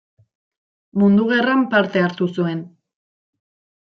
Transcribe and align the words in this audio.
Mundu 1.01 1.27
Gerran 1.31 1.61
parte 1.73 2.01
hartu 2.05 2.29
zuen. 2.39 2.65